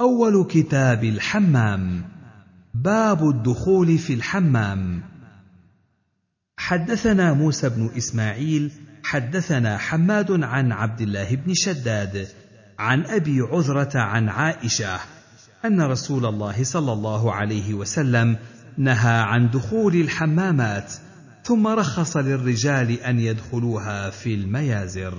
[0.00, 2.04] أول كتاب الحمام
[2.74, 5.02] باب الدخول في الحمام.
[6.56, 8.72] حدثنا موسى بن إسماعيل
[9.04, 12.28] حدثنا حماد عن عبد الله بن شداد
[12.78, 15.00] عن أبي عذرة عن عائشة
[15.64, 18.36] أن رسول الله صلى الله عليه وسلم
[18.78, 20.92] نهى عن دخول الحمامات
[21.44, 25.14] ثم رخص للرجال أن يدخلوها في الميازر.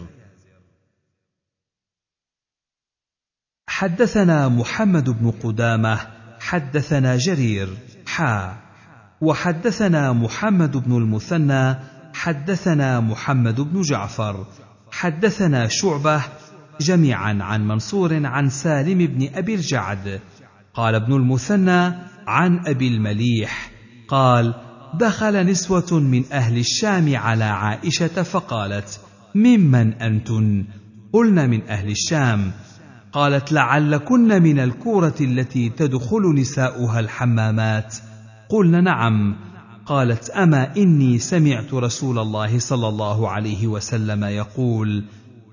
[3.76, 6.00] حدثنا محمد بن قدامة
[6.40, 7.70] حدثنا جرير
[8.08, 8.54] حا.
[9.22, 11.76] وحدثنا محمد بن المثنى
[12.14, 14.46] حدثنا محمد بن جعفر.
[14.92, 16.22] حدثنا شعبة
[16.82, 20.20] جميعا عن منصور عن سالم بن أبي الجعد.
[20.74, 21.94] قال ابن المثنى
[22.28, 23.72] عن أبي المليح
[24.08, 24.54] قال
[24.94, 29.00] دخل نسوة من أهل الشام على عائشة فقالت
[29.36, 30.66] ممن أنتن؟
[31.14, 32.52] قلن من أهل الشام
[33.16, 37.96] قالت لعلكن من الكورة التي تدخل نساؤها الحمامات.
[38.50, 39.36] قلن نعم.
[39.86, 45.04] قالت أما إني سمعت رسول الله صلى الله عليه وسلم يقول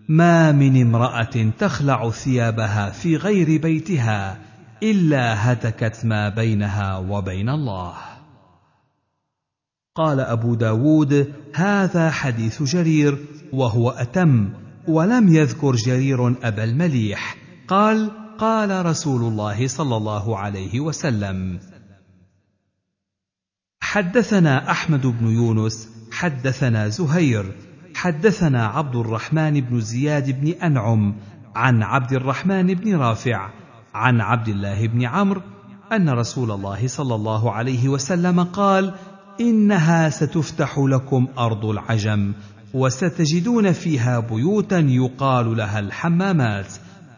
[0.09, 4.39] ما من امرأة تخلع ثيابها في غير بيتها
[4.83, 7.95] إلا هتكت ما بينها وبين الله.
[9.95, 13.19] قال أبو داود هذا حديث جرير
[13.53, 14.48] وهو أتم
[14.89, 17.42] ولم يذكر جرير أبا المليح.
[17.68, 21.60] قال قال رسول الله صلى الله عليه وسلم
[23.80, 27.52] حدثنا أحمد بن يونس حدثنا زهير
[27.94, 31.14] حدثنا عبد الرحمن بن زياد بن أنعم
[31.55, 33.50] عن عبد الرحمن بن رافع
[33.94, 35.40] عن عبد الله بن عمرو
[35.92, 38.94] أن رسول الله صلى الله عليه وسلم قال
[39.40, 42.33] إنها ستفتح لكم أرض العجم
[42.74, 46.74] وستجدون فيها بيوتا يقال لها الحمامات.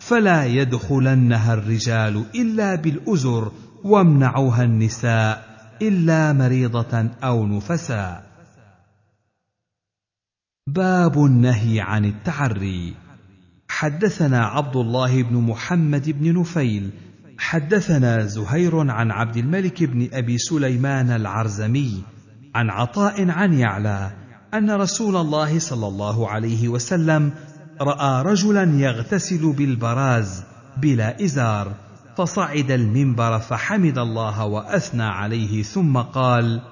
[0.06, 3.52] فلا يدخلنها الرجال إلا بالأزر
[3.84, 5.44] وامنعوها النساء
[5.83, 8.27] إلا مريضة أو نفساء.
[10.67, 12.95] باب النهي عن التعري
[13.68, 16.90] حدثنا عبد الله بن محمد بن نفيل.
[17.39, 22.02] حدثنا زهير عن عبد الملك بن أبي سليمان العرزمي
[22.55, 24.11] عن عطاء عن يعلى
[24.55, 27.33] أن رسول الله صلى الله عليه وسلم
[27.80, 30.45] رأى رجلا يغتسل بالبراز
[30.77, 31.74] بلا إزار
[32.17, 36.63] فصعد المنبر فحمد الله وأثنى عليه ثم قال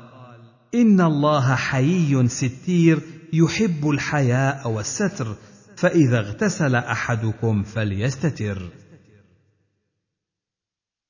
[0.75, 3.01] إن الله حيي ستير
[3.33, 5.37] يحب الحياء والستر
[5.77, 8.71] فإذا اغتسل أحدكم فليستتر.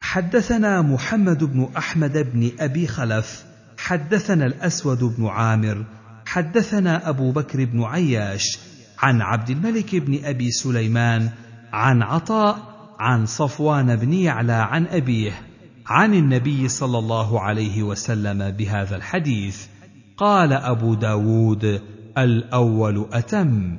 [0.00, 3.44] حدثنا محمد بن أحمد بن أبي خلف
[3.78, 5.84] حدثنا الأسود بن عامر
[6.26, 8.58] حدثنا أبو بكر بن عياش
[9.02, 11.30] عن عبد الملك بن أبي سليمان
[11.72, 12.56] عن عطاء
[12.98, 15.32] عن صفوان بن يعلى عن أبيه
[15.86, 19.66] عن النبي صلى الله عليه وسلم بهذا الحديث.
[20.16, 21.82] قال أبو داود
[22.18, 23.78] الأول أتم.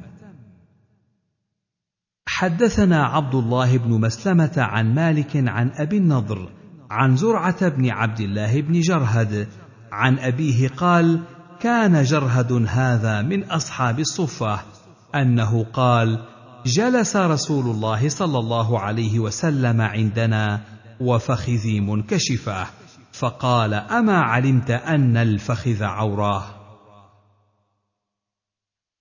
[2.27, 6.49] حدثنا عبد الله بن مسلمة عن مالك عن أبي النضر
[6.91, 9.47] عن زرعة بن عبد الله بن جرهد
[9.91, 11.19] عن أبيه قال
[11.59, 14.72] كان جرهد هذا من أصحاب الصفة.
[15.15, 16.19] أنه قال
[16.65, 20.61] جلس رسول الله صلى الله عليه وسلم عندنا
[20.99, 22.67] وفخذي منكشفة.
[23.13, 26.43] فقال أما علمت أن الفخذ عوراه؟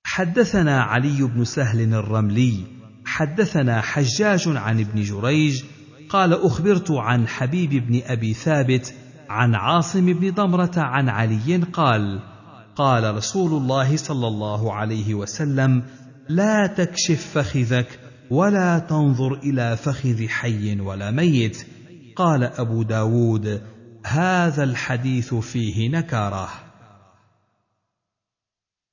[0.04, 2.64] حدثنا علي بن سهل الرملي
[3.04, 5.62] حدثنا حجاج عن ابن جريج
[6.08, 8.94] قال أخبرت عن حبيب بن أبي ثابت
[9.28, 12.20] عن عاصم بن ضمرة عن علي قال
[12.76, 15.82] قال رسول الله صلى الله عليه وسلم
[16.28, 18.00] لا تكشف فخذك
[18.30, 21.66] ولا تنظر إلى فخذ حي ولا ميت.
[22.16, 23.62] قال أبو داود
[24.06, 26.48] هذا الحديث فيه نكارة.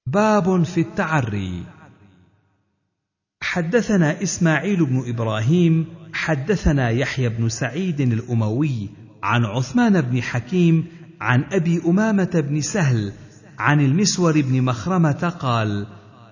[0.07, 1.63] باب في التعري.
[3.41, 8.89] حدثنا إسماعيل بن إبراهيم حدثنا يحيى بن سعيد الأموي
[9.23, 10.87] عن عثمان بن حكيم
[11.21, 13.13] عن أبي أمامة بن سهل
[13.59, 15.87] عن المسور بن مخرمة قال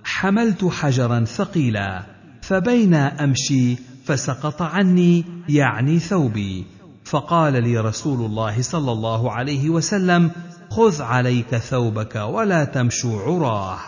[0.08, 2.04] حملت حجرا ثقيلا
[2.42, 3.76] فبينا أمشي
[4.06, 6.66] فسقط عني يعني ثوبي.
[7.06, 10.32] فقال لي رسول الله صلى الله عليه وسلم
[10.70, 13.80] خذ عليك ثوبك ولا تمشوا عراه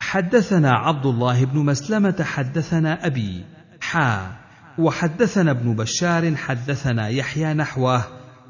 [0.00, 3.44] حدثنا عبد الله بن مسلمة حدثنا أبي
[3.80, 4.32] حا
[4.78, 8.04] وحدثنا ابن بشار حدثنا يحيى نحوه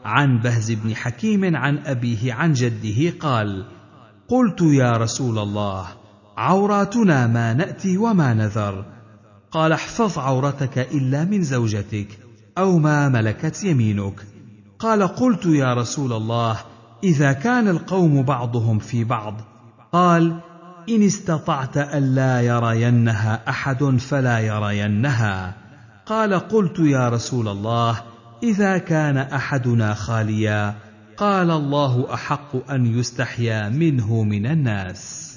[0.04, 3.79] عن بهز بن حكيم عن أبيه عن جده قال
[4.30, 5.86] قلت يا رسول الله
[6.36, 8.84] عوراتنا ما نأتي وما نذر.
[9.50, 12.18] قال احفظ عورتك إلا من زوجتك
[12.58, 14.26] أو ما ملكت يمينك.
[14.78, 16.56] قال قلت يا رسول الله
[17.04, 19.40] إذا كان القوم بعضهم في بعض.
[19.92, 20.40] قال
[20.88, 25.54] إن استطعت الا يرينها أحد فلا يرينها.
[26.06, 28.02] قال قلت يا رسول الله
[28.42, 30.74] إذا كان أحدنا خاليا
[31.20, 35.36] قال الله أحق أن يستحيا منه من الناس.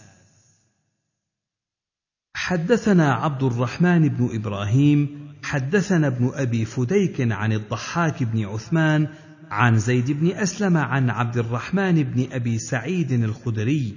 [2.35, 5.09] حدثنا عبد الرحمن بن إبراهيم
[5.43, 9.07] حدثنا ابن أبي فديك عن الضحاك بن عثمان
[9.51, 13.95] عن زيد بن أسلم عن عبد الرحمن بن أبي سعيد الخدري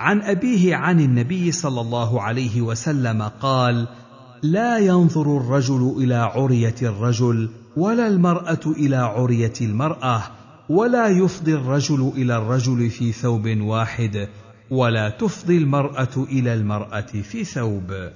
[0.00, 3.88] عن أبيه عن النبي صلى الله عليه وسلم قال
[4.42, 10.37] لا ينظر الرجل إلى عرية الرجل ولا المرأة إلى عرية المرأة
[10.68, 14.28] ولا يفضي الرجل إلى الرجل في ثوب واحد
[14.70, 18.10] ولا تفضي المرأة إلى المرأة في ثوب.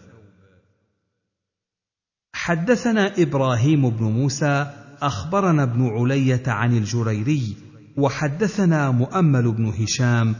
[2.34, 4.72] حدثنا إبراهيم بن موسى
[5.02, 7.56] أخبرنا ابن علية عن الجريري
[7.96, 10.34] وحدثنا مؤمل بن هشام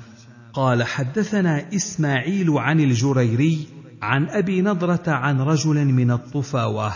[0.53, 3.67] قال حدثنا إسماعيل عن الجريري
[4.03, 6.93] عن أبي نضرة عن رجل من الطفاوة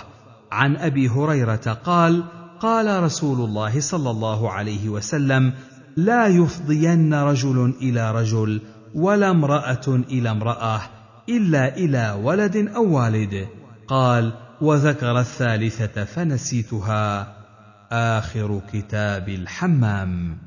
[0.52, 2.24] عن أبي هريرة قال
[2.61, 5.53] قال رسول الله صلى الله عليه وسلم
[5.97, 8.61] لا يفضين رجل إلى رجل
[8.94, 10.81] ولا امرأة إلى امرأة
[11.29, 13.49] إلا إلى ولد أو والد.
[13.88, 17.37] قال وذكر الثالثة فنسيتها.
[17.93, 20.38] آخر كتاب الحمام.